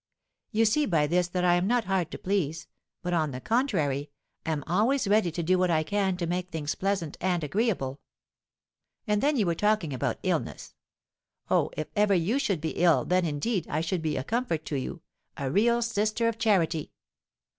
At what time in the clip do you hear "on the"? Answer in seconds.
3.13-3.39